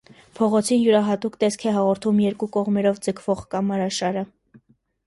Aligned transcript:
Փողոցին 0.37 0.79
յուրահատուկ 0.83 1.37
տեսք 1.45 1.67
է 1.73 1.75
հաղորդում 1.77 2.25
երկու 2.27 2.51
կողմերով 2.59 2.99
ձգվող 3.09 3.47
կամարաշարը։ 3.55 4.27